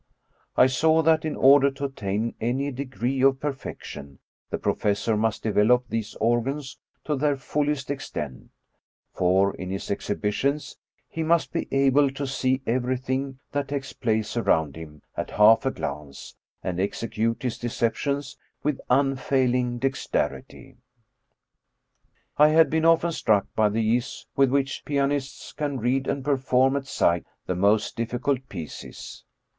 [0.57, 4.17] I saw that, in order to attain any degree of perfection,
[4.49, 8.49] the professor must develop these organs to their fullest extent—
[9.13, 10.77] for, in his ex hibitions,
[11.07, 15.71] he must be able to see everything that takes place around him at half a
[15.71, 20.77] glance, and execute his deceptions with unfailing dexterity.
[22.37, 26.75] I had been often struck by the ease with which pianists can read and perform
[26.75, 29.23] at sight the most difficult pieces.